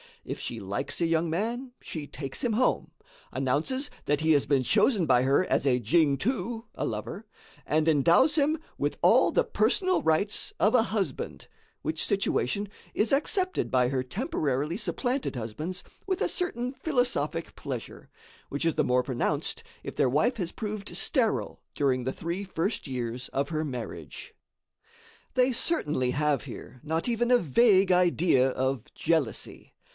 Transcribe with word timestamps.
If 0.25 0.39
she 0.39 0.59
likes 0.59 0.99
a 1.01 1.05
young 1.05 1.29
man, 1.31 1.73
she 1.79 2.05
takes 2.05 2.43
him 2.43 2.53
home, 2.53 2.91
announces 3.31 3.89
that 4.05 4.21
he 4.21 4.31
has 4.31 4.45
been 4.47 4.61
chosen 4.63 5.05
by 5.05 5.23
her 5.23 5.45
as 5.45 5.65
a 5.65 5.79
"jingtuh" 5.79 6.65
(a 6.75 6.85
lover), 6.85 7.25
and 7.67 7.87
endows 7.87 8.35
him 8.35 8.59
with 8.77 8.97
all 9.03 9.31
the 9.31 9.43
personal 9.43 10.01
rights 10.01 10.53
of 10.59 10.73
a 10.75 10.83
husband, 10.83 11.47
which 11.83 12.05
situation 12.05 12.67
is 12.93 13.11
accepted 13.11 13.69
by 13.71 13.89
her 13.89 14.03
temporarily 14.03 14.77
supplanted 14.77 15.35
husbands 15.35 15.83
with 16.07 16.21
a 16.21 16.29
certain 16.29 16.73
philosophic 16.73 17.55
pleasure, 17.55 18.09
which 18.49 18.65
is 18.65 18.75
the 18.75 18.83
more 18.83 19.01
pronounced 19.03 19.63
if 19.83 19.95
their 19.95 20.09
wife 20.09 20.37
has 20.37 20.51
proved 20.51 20.95
sterile 20.95 21.61
during 21.75 22.03
the 22.03 22.13
three 22.13 22.43
first 22.43 22.87
years 22.87 23.27
of 23.29 23.49
her 23.49 23.65
marriage. 23.65 24.33
They 25.33 25.51
certainly 25.51 26.11
have 26.11 26.43
here 26.45 26.79
not 26.83 27.09
even 27.09 27.29
a 27.31 27.37
vague 27.37 27.91
idea 27.91 28.49
of 28.49 28.83
jealousy. 28.93 29.73